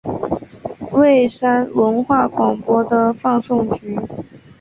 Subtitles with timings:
[0.91, 3.95] 蔚山文化广播的放送局。